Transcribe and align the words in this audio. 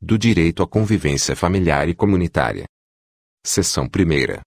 do 0.00 0.18
direito 0.18 0.62
à 0.62 0.66
convivência 0.66 1.34
familiar 1.34 1.88
e 1.88 1.94
comunitária. 1.94 2.64
Seção 3.44 3.84
1. 3.84 4.40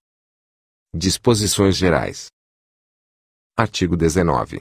Disposições 0.96 1.76
gerais. 1.76 2.28
Artigo 3.58 3.98
19. 3.98 4.60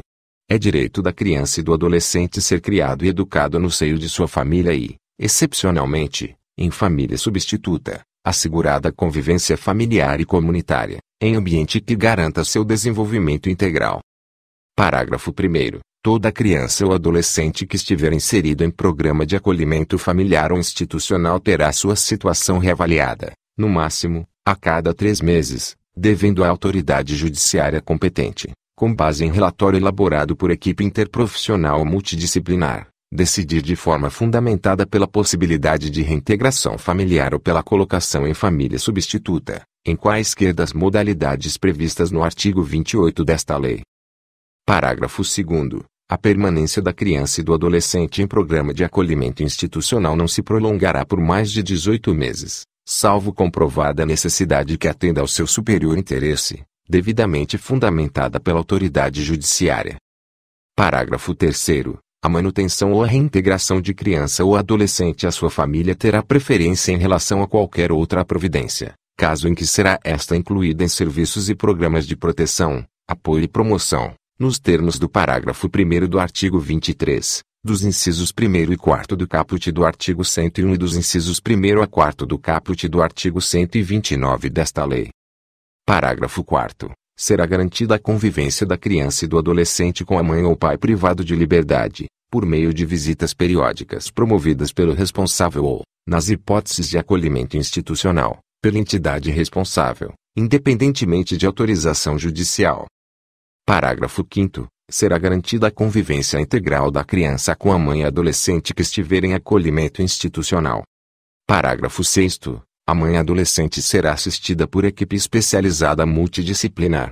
É 0.48 0.58
direito 0.58 1.02
da 1.02 1.12
criança 1.12 1.60
e 1.60 1.62
do 1.62 1.74
adolescente 1.74 2.40
ser 2.40 2.60
criado 2.60 3.04
e 3.04 3.08
educado 3.08 3.58
no 3.58 3.70
seio 3.70 3.98
de 3.98 4.08
sua 4.08 4.26
família 4.26 4.74
e, 4.74 4.96
excepcionalmente, 5.18 6.34
em 6.56 6.70
família 6.70 7.18
substituta, 7.18 8.02
assegurada 8.24 8.88
a 8.88 8.92
convivência 8.92 9.56
familiar 9.56 10.20
e 10.20 10.24
comunitária, 10.24 10.98
em 11.20 11.36
ambiente 11.36 11.80
que 11.80 11.94
garanta 11.94 12.44
seu 12.44 12.64
desenvolvimento 12.64 13.50
integral. 13.50 14.00
Parágrafo 14.74 15.30
1. 15.32 15.80
Toda 16.10 16.32
criança 16.32 16.86
ou 16.86 16.94
adolescente 16.94 17.66
que 17.66 17.76
estiver 17.76 18.14
inserido 18.14 18.64
em 18.64 18.70
programa 18.70 19.26
de 19.26 19.36
acolhimento 19.36 19.98
familiar 19.98 20.50
ou 20.52 20.58
institucional 20.58 21.38
terá 21.38 21.70
sua 21.70 21.94
situação 21.96 22.56
reavaliada, 22.56 23.32
no 23.58 23.68
máximo, 23.68 24.26
a 24.42 24.56
cada 24.56 24.94
três 24.94 25.20
meses, 25.20 25.76
devendo 25.94 26.42
a 26.42 26.48
autoridade 26.48 27.14
judiciária 27.14 27.82
competente, 27.82 28.52
com 28.74 28.94
base 28.94 29.22
em 29.22 29.30
relatório 29.30 29.78
elaborado 29.78 30.34
por 30.34 30.50
equipe 30.50 30.82
interprofissional 30.82 31.84
multidisciplinar, 31.84 32.88
decidir 33.12 33.60
de 33.60 33.76
forma 33.76 34.08
fundamentada 34.08 34.86
pela 34.86 35.06
possibilidade 35.06 35.90
de 35.90 36.00
reintegração 36.00 36.78
familiar 36.78 37.34
ou 37.34 37.38
pela 37.38 37.62
colocação 37.62 38.26
em 38.26 38.32
família 38.32 38.78
substituta, 38.78 39.60
em 39.84 39.94
quaisquer 39.94 40.54
das 40.54 40.72
modalidades 40.72 41.58
previstas 41.58 42.10
no 42.10 42.22
artigo 42.22 42.62
28 42.62 43.22
desta 43.26 43.58
lei. 43.58 43.82
Parágrafo 44.64 45.20
2 45.22 45.44
A 46.10 46.16
permanência 46.16 46.80
da 46.80 46.90
criança 46.90 47.42
e 47.42 47.44
do 47.44 47.52
adolescente 47.52 48.22
em 48.22 48.26
programa 48.26 48.72
de 48.72 48.82
acolhimento 48.82 49.42
institucional 49.42 50.16
não 50.16 50.26
se 50.26 50.42
prolongará 50.42 51.04
por 51.04 51.20
mais 51.20 51.52
de 51.52 51.62
18 51.62 52.14
meses, 52.14 52.62
salvo 52.88 53.30
comprovada 53.30 54.06
necessidade 54.06 54.78
que 54.78 54.88
atenda 54.88 55.20
ao 55.20 55.28
seu 55.28 55.46
superior 55.46 55.98
interesse, 55.98 56.62
devidamente 56.88 57.58
fundamentada 57.58 58.40
pela 58.40 58.56
autoridade 58.56 59.22
judiciária. 59.22 59.96
Parágrafo 60.74 61.34
3 61.34 61.66
a 62.24 62.28
manutenção 62.28 62.92
ou 62.94 63.04
a 63.04 63.06
reintegração 63.06 63.78
de 63.78 63.92
criança 63.92 64.42
ou 64.42 64.56
adolescente 64.56 65.26
à 65.26 65.30
sua 65.30 65.50
família 65.50 65.94
terá 65.94 66.22
preferência 66.22 66.90
em 66.90 66.96
relação 66.96 67.42
a 67.42 67.46
qualquer 67.46 67.92
outra 67.92 68.24
providência, 68.24 68.94
caso 69.14 69.46
em 69.46 69.54
que 69.54 69.66
será 69.66 70.00
esta 70.02 70.34
incluída 70.34 70.82
em 70.82 70.88
serviços 70.88 71.50
e 71.50 71.54
programas 71.54 72.06
de 72.06 72.16
proteção, 72.16 72.82
apoio 73.06 73.44
e 73.44 73.48
promoção, 73.48 74.14
nos 74.38 74.60
termos 74.60 75.00
do 75.00 75.08
parágrafo 75.08 75.66
1 75.66 76.06
do 76.08 76.20
artigo 76.20 76.60
23, 76.60 77.42
dos 77.64 77.82
incisos 77.82 78.32
1 78.32 78.72
e 78.72 78.76
4 78.76 79.16
do 79.16 79.26
caput 79.26 79.72
do 79.72 79.84
artigo 79.84 80.24
101 80.24 80.74
e 80.74 80.78
dos 80.78 80.96
incisos 80.96 81.40
1 81.40 81.82
a 81.82 81.86
4 81.88 82.24
do 82.24 82.38
caput 82.38 82.88
do 82.88 83.02
artigo 83.02 83.40
129 83.40 84.48
desta 84.48 84.84
lei. 84.84 85.08
Parágrafo 85.84 86.44
4 86.44 86.92
será 87.18 87.44
garantida 87.46 87.96
a 87.96 87.98
convivência 87.98 88.64
da 88.64 88.78
criança 88.78 89.24
e 89.24 89.28
do 89.28 89.36
adolescente 89.36 90.04
com 90.04 90.16
a 90.16 90.22
mãe 90.22 90.44
ou 90.44 90.56
pai 90.56 90.78
privado 90.78 91.24
de 91.24 91.34
liberdade, 91.34 92.06
por 92.30 92.46
meio 92.46 92.72
de 92.72 92.86
visitas 92.86 93.34
periódicas 93.34 94.08
promovidas 94.08 94.72
pelo 94.72 94.94
responsável 94.94 95.64
ou, 95.64 95.82
nas 96.06 96.28
hipóteses 96.28 96.88
de 96.88 96.96
acolhimento 96.96 97.56
institucional, 97.56 98.38
pela 98.62 98.78
entidade 98.78 99.32
responsável, 99.32 100.12
independentemente 100.36 101.36
de 101.36 101.44
autorização 101.44 102.16
judicial. 102.16 102.86
Parágrafo 103.68 104.26
5 104.26 104.66
Será 104.90 105.18
garantida 105.18 105.66
a 105.66 105.70
convivência 105.70 106.40
integral 106.40 106.90
da 106.90 107.04
criança 107.04 107.54
com 107.54 107.70
a 107.70 107.78
mãe 107.78 108.00
e 108.00 108.04
adolescente 108.06 108.72
que 108.72 108.80
estiver 108.80 109.24
em 109.24 109.34
acolhimento 109.34 110.00
institucional. 110.00 110.84
Parágrafo 111.46 112.02
6 112.02 112.38
A 112.86 112.94
mãe 112.94 113.18
adolescente 113.18 113.82
será 113.82 114.14
assistida 114.14 114.66
por 114.66 114.86
equipe 114.86 115.14
especializada 115.14 116.06
multidisciplinar. 116.06 117.10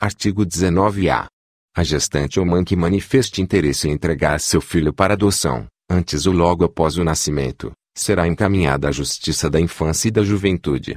Artigo 0.00 0.44
19-A. 0.44 1.28
A 1.76 1.84
gestante 1.84 2.40
ou 2.40 2.44
mãe 2.44 2.64
que 2.64 2.74
manifeste 2.74 3.40
interesse 3.40 3.86
em 3.86 3.92
entregar 3.92 4.40
seu 4.40 4.60
filho 4.60 4.92
para 4.92 5.14
adoção, 5.14 5.68
antes 5.88 6.26
ou 6.26 6.34
logo 6.34 6.64
após 6.64 6.98
o 6.98 7.04
nascimento, 7.04 7.70
será 7.96 8.26
encaminhada 8.26 8.88
à 8.88 8.90
Justiça 8.90 9.48
da 9.48 9.60
Infância 9.60 10.08
e 10.08 10.10
da 10.10 10.24
Juventude. 10.24 10.96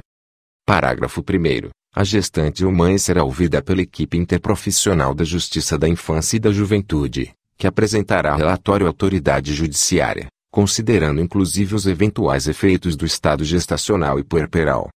Parágrafo 0.66 1.20
1 1.20 1.70
a 1.96 2.04
gestante 2.04 2.62
ou 2.62 2.70
mãe 2.70 2.98
será 2.98 3.24
ouvida 3.24 3.62
pela 3.62 3.80
equipe 3.80 4.18
interprofissional 4.18 5.14
da 5.14 5.24
Justiça 5.24 5.78
da 5.78 5.88
Infância 5.88 6.36
e 6.36 6.38
da 6.38 6.52
Juventude, 6.52 7.32
que 7.56 7.66
apresentará 7.66 8.36
relatório 8.36 8.86
à 8.86 8.90
autoridade 8.90 9.54
judiciária, 9.54 10.26
considerando 10.50 11.22
inclusive 11.22 11.74
os 11.74 11.86
eventuais 11.86 12.46
efeitos 12.46 12.96
do 12.96 13.06
estado 13.06 13.44
gestacional 13.44 14.18
e 14.18 14.22
puerperal. 14.22 14.90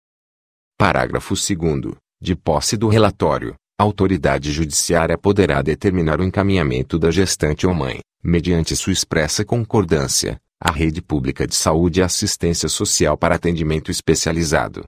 Parágrafo 0.76 1.32
2 1.34 1.94
De 2.20 2.36
posse 2.36 2.76
do 2.76 2.86
relatório, 2.86 3.54
a 3.78 3.82
autoridade 3.82 4.52
judiciária 4.52 5.16
poderá 5.16 5.62
determinar 5.62 6.20
o 6.20 6.24
encaminhamento 6.24 6.98
da 6.98 7.10
gestante 7.10 7.66
ou 7.66 7.72
mãe, 7.72 8.00
mediante 8.22 8.76
sua 8.76 8.92
expressa 8.92 9.42
concordância, 9.42 10.38
à 10.62 10.70
rede 10.70 11.00
pública 11.00 11.46
de 11.46 11.54
saúde 11.54 12.00
e 12.00 12.02
assistência 12.02 12.68
social 12.68 13.16
para 13.16 13.36
atendimento 13.36 13.90
especializado. 13.90 14.84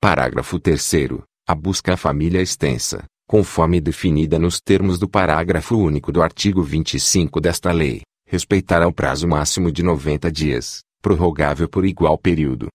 Parágrafo 0.00 0.58
3 0.58 0.80
a 1.46 1.54
busca 1.54 1.94
à 1.94 1.96
família 1.96 2.40
extensa, 2.40 3.04
conforme 3.26 3.80
definida 3.80 4.38
nos 4.38 4.60
termos 4.60 4.98
do 4.98 5.08
parágrafo 5.08 5.76
único 5.76 6.12
do 6.12 6.22
artigo 6.22 6.62
25 6.62 7.40
desta 7.40 7.72
lei, 7.72 8.02
respeitará 8.26 8.86
o 8.86 8.92
prazo 8.92 9.26
máximo 9.26 9.72
de 9.72 9.82
90 9.82 10.30
dias, 10.30 10.80
prorrogável 11.02 11.68
por 11.68 11.84
igual 11.84 12.16
período. 12.16 12.68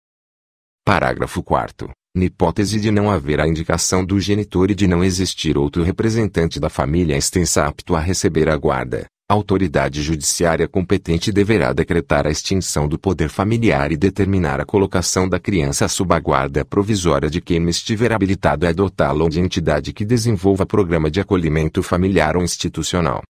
Parágrafo 0.86 1.42
4 1.42 1.90
Na 2.16 2.26
hipótese 2.26 2.80
de 2.80 2.92
não 2.92 3.10
haver 3.10 3.40
a 3.40 3.48
indicação 3.48 4.04
do 4.04 4.20
genitor 4.20 4.70
e 4.70 4.76
de 4.76 4.88
não 4.88 5.04
existir 5.04 5.58
outro 5.58 5.84
representante 5.84 6.60
da 6.60 6.70
família 6.70 7.18
extensa 7.18 7.66
apto 7.66 7.96
a 7.96 8.00
receber 8.00 8.50
a 8.50 8.58
guarda, 8.58 9.06
a 9.30 9.34
autoridade 9.34 10.02
judiciária 10.02 10.70
competente 10.70 11.34
deverá 11.34 11.74
decretar 11.74 12.26
a 12.26 12.32
extinção 12.32 12.88
do 12.88 12.98
poder 12.98 13.28
familiar 13.28 13.92
e 13.92 13.98
determinar 13.98 14.62
a 14.62 14.66
colocação 14.66 15.28
da 15.28 15.38
criança 15.38 15.86
sob 15.90 16.16
a 16.16 16.20
guarda 16.20 16.64
provisória 16.64 17.30
de 17.30 17.42
quem 17.42 17.68
estiver 17.68 18.14
habilitado 18.14 18.66
a 18.66 18.70
adotá-la 18.70 19.22
ou 19.22 19.30
de 19.30 19.42
entidade 19.42 19.92
que 19.92 20.06
desenvolva 20.06 20.66
programa 20.66 21.12
de 21.12 21.20
acolhimento 21.20 21.84
familiar 21.84 22.38
ou 22.38 22.44
institucional. 22.44 23.22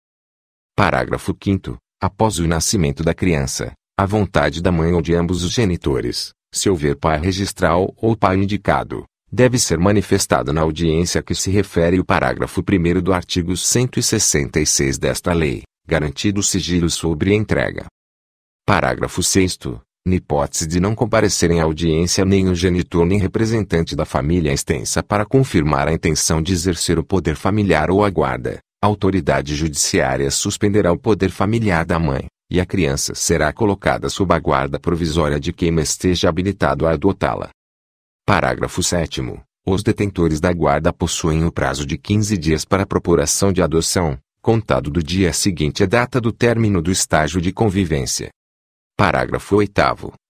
Parágrafo 0.76 1.36
5 1.42 1.76
Após 2.00 2.38
o 2.38 2.46
nascimento 2.46 3.02
da 3.02 3.12
criança, 3.12 3.72
a 3.98 4.06
vontade 4.06 4.62
da 4.62 4.70
mãe 4.70 4.92
ou 4.92 5.02
de 5.02 5.16
ambos 5.16 5.42
os 5.42 5.50
genitores, 5.50 6.30
se 6.54 6.70
houver 6.70 6.94
pai 6.94 7.18
registral 7.18 7.92
ou 7.96 8.16
pai 8.16 8.36
indicado, 8.36 9.04
deve 9.32 9.58
ser 9.58 9.78
manifestada 9.80 10.52
na 10.52 10.60
audiência 10.60 11.18
a 11.18 11.24
que 11.24 11.34
se 11.34 11.50
refere 11.50 11.98
o 11.98 12.04
parágrafo 12.04 12.60
1 12.60 13.02
do 13.02 13.12
artigo 13.12 13.56
166 13.56 14.96
desta 14.96 15.32
lei 15.32 15.64
garantido 15.88 16.42
sigilo 16.42 16.90
sobre 16.90 17.34
entrega. 17.34 17.86
Parágrafo 18.66 19.22
6 19.22 19.58
na 20.06 20.14
hipótese 20.14 20.66
de 20.66 20.80
não 20.80 20.94
comparecerem 20.94 21.60
à 21.60 21.64
audiência 21.64 22.24
nem 22.24 22.48
o 22.48 22.54
genitor 22.54 23.06
nem 23.06 23.18
representante 23.18 23.96
da 23.96 24.04
família 24.04 24.52
extensa 24.52 25.02
para 25.02 25.24
confirmar 25.24 25.88
a 25.88 25.92
intenção 25.92 26.42
de 26.42 26.52
exercer 26.52 26.98
o 26.98 27.04
poder 27.04 27.36
familiar 27.36 27.90
ou 27.90 28.04
a 28.04 28.10
guarda, 28.10 28.58
a 28.82 28.86
autoridade 28.86 29.54
judiciária 29.54 30.30
suspenderá 30.30 30.92
o 30.92 30.98
poder 30.98 31.30
familiar 31.30 31.84
da 31.84 31.98
mãe, 31.98 32.26
e 32.50 32.60
a 32.60 32.66
criança 32.66 33.14
será 33.14 33.52
colocada 33.52 34.08
sob 34.08 34.34
a 34.34 34.38
guarda 34.38 34.78
provisória 34.78 35.40
de 35.40 35.52
quem 35.52 35.74
esteja 35.80 36.28
habilitado 36.28 36.86
a 36.86 36.92
adotá-la. 36.92 37.48
Parágrafo 38.26 38.82
7 38.82 39.22
Os 39.66 39.82
detentores 39.82 40.38
da 40.38 40.52
guarda 40.52 40.92
possuem 40.92 41.44
o 41.44 41.52
prazo 41.52 41.86
de 41.86 41.98
15 41.98 42.36
dias 42.36 42.64
para 42.64 42.82
a 42.82 42.86
propuração 42.86 43.52
de 43.52 43.62
adoção, 43.62 44.18
contado 44.40 44.90
do 44.90 45.02
dia 45.02 45.32
seguinte 45.32 45.82
à 45.82 45.86
data 45.86 46.20
do 46.20 46.32
término 46.32 46.80
do 46.80 46.90
estágio 46.90 47.40
de 47.40 47.52
convivência. 47.52 48.30
Parágrafo 48.96 49.56
8 49.56 49.72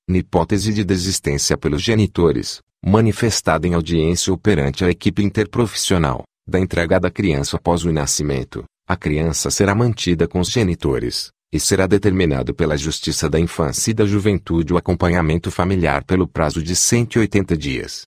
Na 0.08 0.18
hipótese 0.18 0.72
de 0.72 0.84
desistência 0.84 1.56
pelos 1.56 1.82
genitores, 1.82 2.60
manifestada 2.84 3.66
em 3.66 3.74
audiência 3.74 4.32
ou 4.32 4.38
perante 4.38 4.84
a 4.84 4.90
equipe 4.90 5.22
interprofissional, 5.22 6.22
da 6.46 6.58
entrega 6.58 6.98
da 6.98 7.10
criança 7.10 7.56
após 7.56 7.84
o 7.84 7.92
nascimento, 7.92 8.64
a 8.86 8.96
criança 8.96 9.50
será 9.50 9.74
mantida 9.74 10.26
com 10.26 10.40
os 10.40 10.48
genitores, 10.48 11.30
e 11.52 11.60
será 11.60 11.86
determinado 11.86 12.54
pela 12.54 12.76
Justiça 12.76 13.28
da 13.28 13.38
Infância 13.38 13.90
e 13.90 13.94
da 13.94 14.06
Juventude 14.06 14.72
o 14.72 14.76
acompanhamento 14.76 15.50
familiar 15.50 16.04
pelo 16.04 16.26
prazo 16.26 16.62
de 16.62 16.74
180 16.74 17.56
dias. 17.56 18.06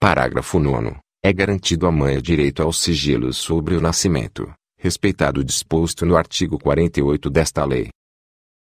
Parágrafo 0.00 0.58
9. 0.58 0.96
É 1.22 1.32
garantido 1.32 1.86
à 1.86 1.92
mãe 1.92 2.16
o 2.16 2.22
direito 2.22 2.62
aos 2.62 2.80
sigilos 2.80 3.36
sobre 3.36 3.76
o 3.76 3.80
nascimento, 3.80 4.52
respeitado 4.82 5.42
o 5.42 5.44
disposto 5.44 6.04
no 6.04 6.16
artigo 6.16 6.58
48 6.58 7.30
desta 7.30 7.64
lei. 7.64 7.88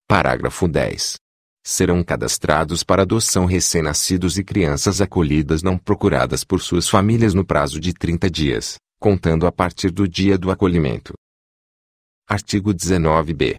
Parágrafo 0.06 0.68
10. 0.68 1.14
Serão 1.64 2.04
cadastrados 2.04 2.84
para 2.84 3.02
adoção 3.02 3.46
recém-nascidos 3.46 4.36
e 4.36 4.44
crianças 4.44 5.00
acolhidas 5.00 5.62
não 5.62 5.78
procuradas 5.78 6.44
por 6.44 6.60
suas 6.60 6.86
famílias 6.86 7.32
no 7.32 7.42
prazo 7.42 7.80
de 7.80 7.94
30 7.94 8.30
dias, 8.30 8.76
contando 9.00 9.46
a 9.46 9.52
partir 9.52 9.90
do 9.90 10.06
dia 10.06 10.36
do 10.36 10.50
acolhimento. 10.50 11.14
Artigo 12.28 12.74
19b. 12.74 13.54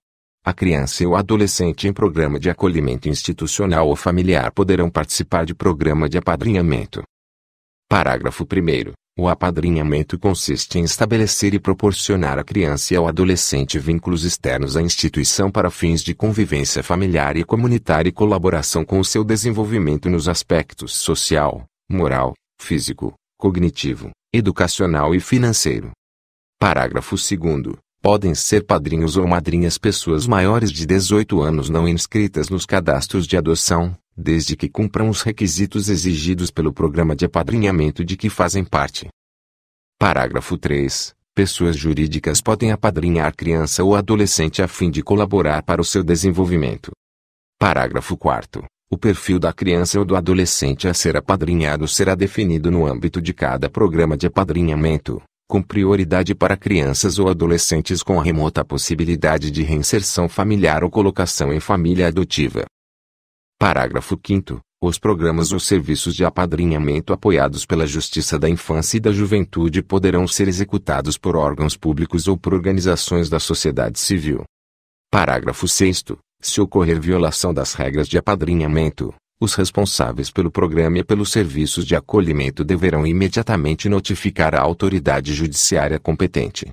A 0.45 0.53
criança 0.53 1.01
e 1.01 1.07
o 1.07 1.15
adolescente 1.15 1.87
em 1.87 1.93
programa 1.93 2.39
de 2.39 2.47
acolhimento 2.47 3.09
institucional 3.09 3.87
ou 3.87 3.95
familiar 3.95 4.51
poderão 4.51 4.87
participar 4.87 5.45
de 5.45 5.55
programa 5.55 6.07
de 6.07 6.19
apadrinhamento. 6.19 7.01
Parágrafo 7.91 8.45
1. 8.45 8.93
O 9.19 9.27
apadrinhamento 9.27 10.17
consiste 10.17 10.79
em 10.79 10.83
estabelecer 10.85 11.53
e 11.53 11.59
proporcionar 11.59 12.39
à 12.39 12.43
criança 12.45 12.93
e 12.93 12.95
ao 12.95 13.05
adolescente 13.05 13.77
vínculos 13.77 14.23
externos 14.23 14.77
à 14.77 14.81
instituição 14.81 15.51
para 15.51 15.69
fins 15.69 16.01
de 16.01 16.15
convivência 16.15 16.81
familiar 16.81 17.35
e 17.35 17.43
comunitária 17.43 18.07
e 18.07 18.13
colaboração 18.13 18.85
com 18.85 18.97
o 18.97 19.03
seu 19.03 19.25
desenvolvimento 19.25 20.09
nos 20.09 20.29
aspectos 20.29 20.95
social, 20.95 21.65
moral, 21.91 22.33
físico, 22.61 23.13
cognitivo, 23.38 24.09
educacional 24.33 25.13
e 25.13 25.19
financeiro. 25.19 25.91
Parágrafo 26.57 27.17
2. 27.17 27.75
Podem 28.01 28.33
ser 28.33 28.65
padrinhos 28.65 29.17
ou 29.17 29.27
madrinhas 29.27 29.77
pessoas 29.77 30.25
maiores 30.25 30.71
de 30.71 30.85
18 30.85 31.41
anos 31.41 31.69
não 31.69 31.89
inscritas 31.89 32.47
nos 32.47 32.65
cadastros 32.65 33.27
de 33.27 33.35
adoção, 33.35 33.94
desde 34.21 34.56
que 34.56 34.69
cumpram 34.69 35.09
os 35.09 35.23
requisitos 35.23 35.89
exigidos 35.89 36.50
pelo 36.51 36.71
programa 36.71 37.15
de 37.15 37.25
apadrinhamento 37.25 38.06
de 38.06 38.15
que 38.15 38.29
fazem 38.29 38.63
parte. 38.63 39.09
Parágrafo 40.00 40.57
3. 40.57 41.13
Pessoas 41.33 41.75
jurídicas 41.75 42.41
podem 42.41 42.71
apadrinhar 42.71 43.35
criança 43.35 43.83
ou 43.83 43.95
adolescente 43.95 44.62
a 44.62 44.68
fim 44.68 44.89
de 44.89 45.01
colaborar 45.01 45.63
para 45.63 45.81
o 45.81 45.85
seu 45.85 46.03
desenvolvimento. 46.03 46.91
Parágrafo 47.59 48.15
4. 48.15 48.63
O 48.91 48.97
perfil 48.97 49.39
da 49.39 49.53
criança 49.53 49.97
ou 49.97 50.06
do 50.06 50.15
adolescente 50.15 50.88
a 50.88 50.94
ser 50.94 51.15
apadrinhado 51.15 51.88
será 51.88 52.15
definido 52.15 52.69
no 52.69 52.85
âmbito 52.85 53.21
de 53.21 53.33
cada 53.33 53.69
programa 53.69 54.18
de 54.18 54.27
apadrinhamento, 54.27 55.21
com 55.47 55.62
prioridade 55.62 56.35
para 56.35 56.57
crianças 56.57 57.18
ou 57.18 57.29
adolescentes 57.29 58.03
com 58.03 58.19
remota 58.19 58.65
possibilidade 58.65 59.51
de 59.51 59.63
reinserção 59.63 60.27
familiar 60.27 60.83
ou 60.83 60.89
colocação 60.89 61.53
em 61.53 61.59
família 61.59 62.07
adotiva. 62.07 62.65
Parágrafo 63.61 64.19
5 64.19 64.59
Os 64.81 64.97
programas 64.97 65.51
ou 65.51 65.59
serviços 65.59 66.15
de 66.15 66.25
apadrinhamento 66.25 67.13
apoiados 67.13 67.63
pela 67.63 67.85
Justiça 67.85 68.39
da 68.39 68.49
Infância 68.49 68.97
e 68.97 68.99
da 68.99 69.11
Juventude 69.11 69.83
poderão 69.83 70.27
ser 70.27 70.47
executados 70.47 71.15
por 71.15 71.35
órgãos 71.35 71.77
públicos 71.77 72.27
ou 72.27 72.35
por 72.35 72.55
organizações 72.55 73.29
da 73.29 73.39
sociedade 73.39 73.99
civil. 73.99 74.43
Parágrafo 75.11 75.67
6 75.67 76.05
Se 76.41 76.59
ocorrer 76.59 76.99
violação 76.99 77.53
das 77.53 77.75
regras 77.75 78.07
de 78.07 78.17
apadrinhamento, 78.17 79.13
os 79.39 79.53
responsáveis 79.53 80.31
pelo 80.31 80.49
programa 80.49 80.97
e 80.97 81.03
pelos 81.03 81.31
serviços 81.31 81.85
de 81.85 81.95
acolhimento 81.95 82.63
deverão 82.63 83.05
imediatamente 83.05 83.87
notificar 83.87 84.55
a 84.55 84.61
autoridade 84.61 85.35
judiciária 85.35 85.99
competente. 85.99 86.67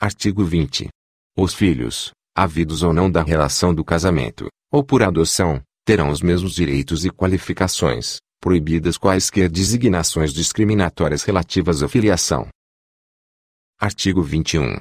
Artigo 0.00 0.46
20. 0.46 0.88
Os 1.36 1.52
filhos, 1.52 2.10
havidos 2.34 2.82
ou 2.82 2.94
não 2.94 3.10
da 3.10 3.22
relação 3.22 3.74
do 3.74 3.84
casamento, 3.84 4.48
ou 4.72 4.82
por 4.82 5.02
adoção, 5.02 5.62
terão 5.84 6.08
os 6.08 6.22
mesmos 6.22 6.54
direitos 6.54 7.04
e 7.04 7.10
qualificações, 7.10 8.16
proibidas 8.40 8.96
quaisquer 8.96 9.50
designações 9.50 10.32
discriminatórias 10.32 11.22
relativas 11.22 11.82
à 11.82 11.88
filiação. 11.88 12.48
Artigo 13.78 14.22
21. 14.22 14.78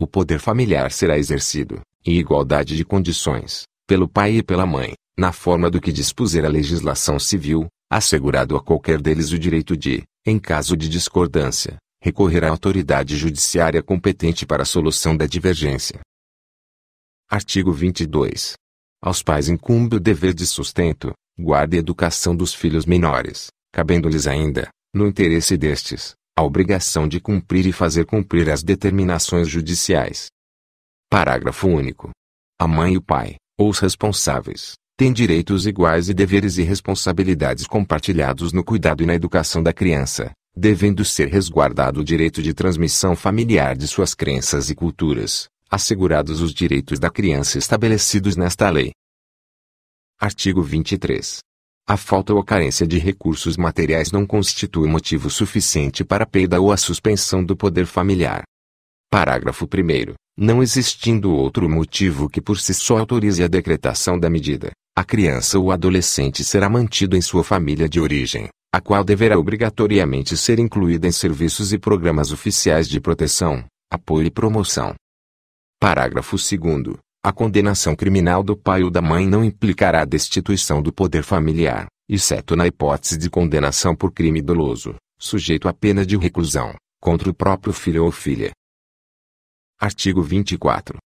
O 0.00 0.06
poder 0.06 0.38
familiar 0.38 0.92
será 0.92 1.18
exercido, 1.18 1.80
em 2.06 2.18
igualdade 2.18 2.76
de 2.76 2.84
condições, 2.84 3.64
pelo 3.86 4.08
pai 4.08 4.36
e 4.36 4.42
pela 4.42 4.64
mãe, 4.64 4.92
na 5.18 5.32
forma 5.32 5.68
do 5.68 5.80
que 5.80 5.92
dispuser 5.92 6.44
a 6.44 6.48
legislação 6.48 7.18
civil, 7.18 7.66
assegurado 7.90 8.56
a 8.56 8.62
qualquer 8.62 9.00
deles 9.00 9.32
o 9.32 9.38
direito 9.38 9.76
de, 9.76 10.04
em 10.24 10.38
caso 10.38 10.76
de 10.76 10.88
discordância, 10.88 11.76
recorrer 12.00 12.44
à 12.44 12.50
autoridade 12.50 13.16
judiciária 13.16 13.82
competente 13.82 14.46
para 14.46 14.62
a 14.62 14.66
solução 14.66 15.16
da 15.16 15.26
divergência. 15.26 16.00
Artigo 17.28 17.72
22. 17.72 18.54
Aos 19.04 19.20
pais 19.20 19.48
incumbe 19.48 19.96
o 19.96 20.00
dever 20.00 20.32
de 20.32 20.46
sustento, 20.46 21.12
guarda 21.36 21.74
e 21.74 21.78
educação 21.80 22.36
dos 22.36 22.54
filhos 22.54 22.86
menores, 22.86 23.48
cabendo-lhes 23.72 24.28
ainda, 24.28 24.68
no 24.94 25.08
interesse 25.08 25.56
destes, 25.56 26.14
a 26.38 26.44
obrigação 26.44 27.08
de 27.08 27.18
cumprir 27.18 27.66
e 27.66 27.72
fazer 27.72 28.06
cumprir 28.06 28.48
as 28.48 28.62
determinações 28.62 29.48
judiciais. 29.48 30.28
Parágrafo 31.10 31.66
único. 31.66 32.10
A 32.60 32.68
mãe 32.68 32.94
e 32.94 32.96
o 32.96 33.02
pai, 33.02 33.34
ou 33.58 33.70
os 33.70 33.80
responsáveis, 33.80 34.74
têm 34.96 35.12
direitos 35.12 35.66
iguais 35.66 36.08
e 36.08 36.14
deveres 36.14 36.56
e 36.58 36.62
responsabilidades 36.62 37.66
compartilhados 37.66 38.52
no 38.52 38.62
cuidado 38.62 39.02
e 39.02 39.06
na 39.06 39.14
educação 39.14 39.60
da 39.60 39.72
criança, 39.72 40.30
devendo 40.56 41.04
ser 41.04 41.26
resguardado 41.26 42.00
o 42.00 42.04
direito 42.04 42.40
de 42.40 42.54
transmissão 42.54 43.16
familiar 43.16 43.76
de 43.76 43.88
suas 43.88 44.14
crenças 44.14 44.70
e 44.70 44.76
culturas, 44.76 45.48
assegurados 45.72 46.42
os 46.42 46.52
direitos 46.52 46.98
da 46.98 47.08
criança 47.08 47.56
estabelecidos 47.56 48.36
nesta 48.36 48.68
lei. 48.68 48.92
Artigo 50.20 50.62
23. 50.62 51.38
A 51.88 51.96
falta 51.96 52.34
ou 52.34 52.40
a 52.40 52.44
carência 52.44 52.86
de 52.86 52.98
recursos 52.98 53.56
materiais 53.56 54.12
não 54.12 54.26
constitui 54.26 54.86
motivo 54.86 55.30
suficiente 55.30 56.04
para 56.04 56.24
a 56.24 56.26
perda 56.26 56.60
ou 56.60 56.70
a 56.70 56.76
suspensão 56.76 57.42
do 57.42 57.56
poder 57.56 57.86
familiar. 57.86 58.42
Parágrafo 59.10 59.64
1. 59.64 60.14
Não 60.36 60.62
existindo 60.62 61.32
outro 61.32 61.68
motivo 61.70 62.28
que 62.28 62.42
por 62.42 62.58
si 62.60 62.74
só 62.74 62.98
autorize 62.98 63.42
a 63.42 63.48
decretação 63.48 64.20
da 64.20 64.28
medida, 64.28 64.72
a 64.94 65.02
criança 65.02 65.58
ou 65.58 65.72
adolescente 65.72 66.44
será 66.44 66.68
mantido 66.68 67.16
em 67.16 67.22
sua 67.22 67.42
família 67.42 67.88
de 67.88 67.98
origem, 67.98 68.48
a 68.74 68.80
qual 68.80 69.02
deverá 69.02 69.38
obrigatoriamente 69.38 70.36
ser 70.36 70.58
incluída 70.58 71.08
em 71.08 71.12
serviços 71.12 71.72
e 71.72 71.78
programas 71.78 72.30
oficiais 72.30 72.86
de 72.86 73.00
proteção, 73.00 73.64
apoio 73.90 74.26
e 74.26 74.30
promoção. 74.30 74.94
Parágrafo 75.82 76.36
2. 76.36 76.96
A 77.24 77.32
condenação 77.32 77.96
criminal 77.96 78.44
do 78.44 78.56
pai 78.56 78.84
ou 78.84 78.90
da 78.90 79.02
mãe 79.02 79.26
não 79.26 79.42
implicará 79.42 80.02
a 80.02 80.04
destituição 80.04 80.80
do 80.80 80.92
poder 80.92 81.24
familiar, 81.24 81.88
exceto 82.08 82.54
na 82.54 82.68
hipótese 82.68 83.18
de 83.18 83.28
condenação 83.28 83.92
por 83.92 84.12
crime 84.12 84.40
doloso, 84.40 84.94
sujeito 85.18 85.66
à 85.66 85.72
pena 85.72 86.06
de 86.06 86.16
reclusão, 86.16 86.72
contra 87.00 87.28
o 87.28 87.34
próprio 87.34 87.72
filho 87.72 88.04
ou 88.04 88.12
filha. 88.12 88.52
Artigo 89.76 90.22
24. 90.22 90.98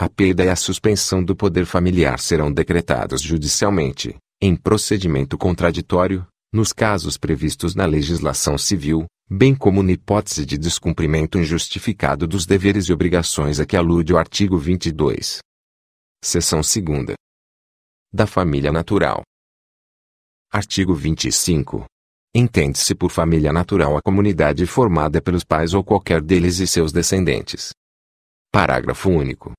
A 0.00 0.08
perda 0.08 0.44
e 0.44 0.48
a 0.48 0.56
suspensão 0.56 1.22
do 1.22 1.36
poder 1.36 1.64
familiar 1.64 2.18
serão 2.18 2.52
decretados 2.52 3.22
judicialmente, 3.22 4.16
em 4.42 4.56
procedimento 4.56 5.38
contraditório, 5.38 6.26
nos 6.52 6.72
casos 6.72 7.16
previstos 7.16 7.76
na 7.76 7.86
legislação 7.86 8.58
civil, 8.58 9.06
bem 9.30 9.54
como 9.54 9.82
na 9.82 9.92
hipótese 9.92 10.44
de 10.44 10.58
descumprimento 10.58 11.38
injustificado 11.38 12.26
dos 12.26 12.44
deveres 12.44 12.86
e 12.86 12.92
obrigações 12.92 13.58
a 13.58 13.66
que 13.66 13.76
alude 13.76 14.12
o 14.12 14.18
artigo 14.18 14.58
22. 14.58 15.38
Seção 16.22 16.60
2. 16.60 17.16
Da 18.12 18.26
família 18.26 18.70
natural. 18.70 19.22
Artigo 20.52 20.94
25. 20.94 21.86
Entende-se 22.34 22.94
por 22.94 23.10
família 23.10 23.52
natural 23.52 23.96
a 23.96 24.02
comunidade 24.02 24.66
formada 24.66 25.20
pelos 25.20 25.42
pais 25.42 25.72
ou 25.72 25.82
qualquer 25.82 26.20
deles 26.20 26.58
e 26.58 26.66
seus 26.66 26.92
descendentes. 26.92 27.72
Parágrafo 28.52 29.08
único. 29.08 29.52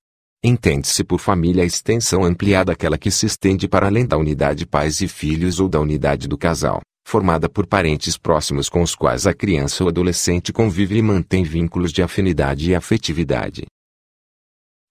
Entende-se 0.44 1.02
por 1.02 1.18
família 1.18 1.62
a 1.62 1.66
extensão 1.66 2.24
ampliada 2.24 2.72
aquela 2.72 2.96
que 2.96 3.10
se 3.10 3.26
estende 3.26 3.66
para 3.66 3.86
além 3.86 4.06
da 4.06 4.16
unidade 4.16 4.66
pais 4.66 5.00
e 5.00 5.08
filhos 5.08 5.58
ou 5.58 5.68
da 5.68 5.80
unidade 5.80 6.28
do 6.28 6.38
casal, 6.38 6.80
formada 7.06 7.48
por 7.48 7.68
parentes 7.68 8.18
próximos 8.18 8.68
com 8.68 8.82
os 8.82 8.92
quais 8.96 9.28
a 9.28 9.32
criança 9.32 9.84
ou 9.84 9.88
adolescente 9.88 10.52
convive 10.52 10.98
e 10.98 11.02
mantém 11.02 11.44
vínculos 11.44 11.92
de 11.92 12.02
afinidade 12.02 12.68
e 12.68 12.74
afetividade. 12.74 13.64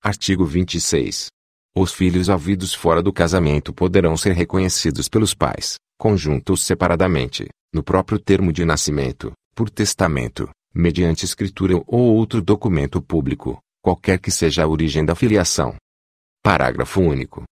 Artigo 0.02 0.46
26. 0.46 1.28
Os 1.76 1.92
filhos 1.92 2.30
havidos 2.30 2.74
fora 2.74 3.04
do 3.04 3.12
casamento 3.12 3.74
poderão 3.74 4.16
ser 4.16 4.32
reconhecidos 4.32 5.10
pelos 5.10 5.34
pais, 5.34 5.76
conjunto 6.00 6.52
ou 6.52 6.58
separadamente, 6.58 7.50
no 7.74 7.84
próprio 7.84 8.18
termo 8.18 8.54
de 8.54 8.64
nascimento, 8.64 9.34
por 9.54 9.70
testamento, 9.70 10.50
mediante 10.74 11.26
escritura 11.26 11.76
ou 11.86 12.16
outro 12.16 12.42
documento 12.42 13.02
público, 13.02 13.60
qualquer 13.82 14.20
que 14.20 14.32
seja 14.32 14.64
a 14.64 14.68
origem 14.68 15.04
da 15.04 15.16
filiação. 15.16 15.76
Parágrafo 16.42 17.02
único. 17.02 17.44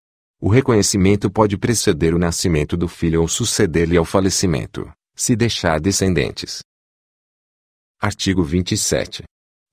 O 0.45 0.49
reconhecimento 0.49 1.31
pode 1.31 1.57
preceder 1.57 2.13
o 2.13 2.19
nascimento 2.19 2.75
do 2.75 2.85
filho 2.85 3.21
ou 3.21 3.29
suceder-lhe 3.29 3.95
ao 3.95 4.03
falecimento, 4.03 4.91
se 5.15 5.37
deixar 5.37 5.79
descendentes. 5.79 6.59
Artigo 7.97 8.43
27. 8.43 9.23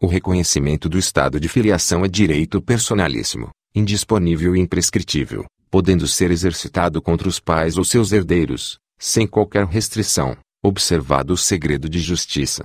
O 0.01 0.07
reconhecimento 0.07 0.89
do 0.89 0.97
estado 0.97 1.41
de 1.41 1.49
filiação 1.49 2.05
é 2.05 2.09
direito 2.09 2.63
personalíssimo, 2.63 3.51
indisponível 3.75 4.55
e 4.55 4.61
imprescritível, 4.61 5.45
podendo 5.69 6.07
ser 6.07 6.31
exercitado 6.31 7.03
contra 7.03 7.29
os 7.29 7.41
pais 7.41 7.77
ou 7.77 7.85
seus 7.85 8.13
herdeiros, 8.13 8.79
sem 8.97 9.27
qualquer 9.27 9.67
restrição, 9.67 10.37
observado 10.63 11.33
o 11.33 11.37
segredo 11.37 11.89
de 11.89 11.99
justiça. 11.99 12.65